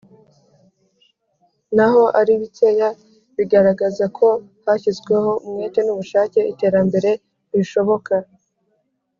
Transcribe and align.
naho 1.75 2.03
ari 2.19 2.33
bikeya, 2.41 2.89
biragaragaza 3.35 4.05
ko 4.17 4.27
hashyizweho 4.65 5.31
umwete 5.45 5.79
n'ubushake, 5.83 6.39
iterambere 6.51 7.09
rishoboka. 7.57 8.13